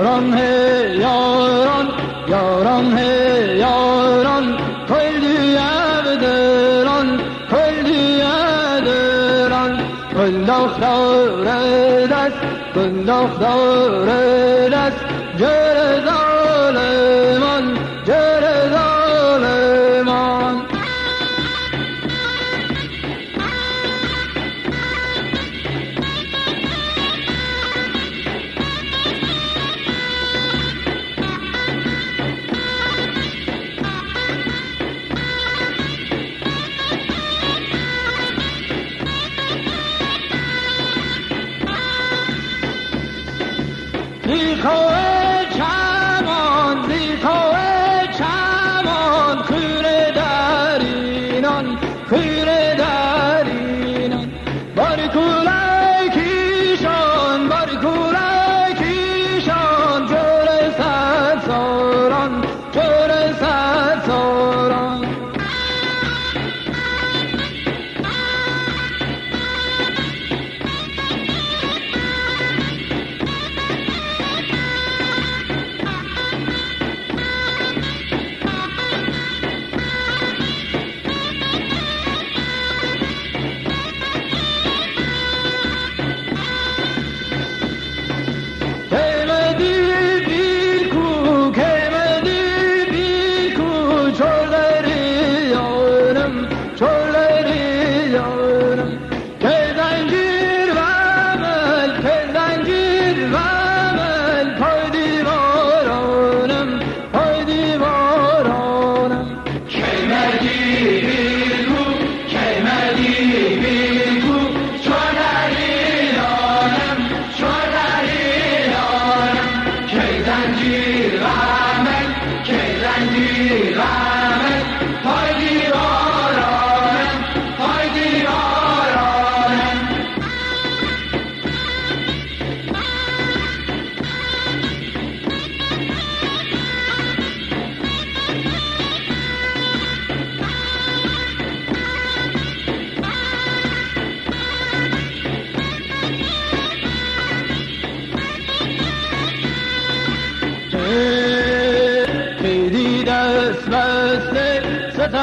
[0.00, 1.88] یاران هی یاران
[2.28, 4.56] یاران هی یاران
[4.88, 5.56] کلی
[6.20, 7.20] دلان
[7.50, 8.22] کلی
[8.84, 9.72] دلان
[10.14, 12.40] کل دختر دست
[12.74, 14.06] کل دختر
[14.68, 15.19] دست
[44.36, 45.09] 以后。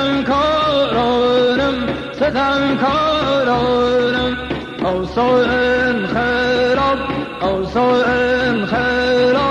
[0.00, 1.74] ستم کارانم
[2.12, 4.36] ستم کارانم
[4.84, 6.98] اوسان خراب
[7.42, 9.49] اوسان خراب.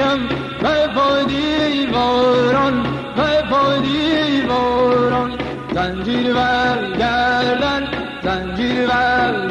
[0.00, 0.20] کلیمانیشم
[0.62, 2.86] وفای دیواران
[3.16, 5.32] وفای دیواران
[5.74, 6.38] زنجیر و
[6.98, 7.88] گردن
[8.24, 9.49] زنجیر و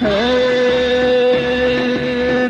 [0.00, 0.08] Hey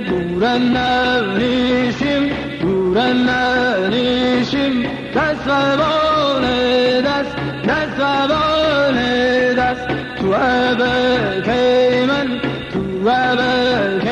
[0.06, 2.24] Duran navnişim
[2.62, 4.82] Duran navnişim
[5.14, 7.26] Ders vabone ders?
[7.68, 9.78] Ders vabone ders?
[10.20, 12.28] Tu ebel keymen
[12.72, 14.09] Tu ebel keymen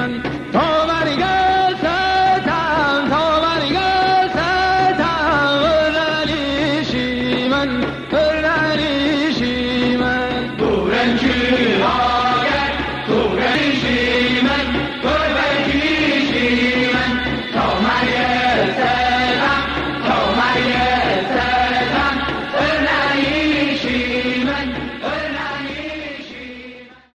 [0.00, 0.22] woman.
[0.52, 0.79] Talk